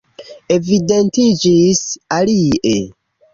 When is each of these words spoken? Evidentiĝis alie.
Evidentiĝis 0.53 1.83
alie. 2.17 2.75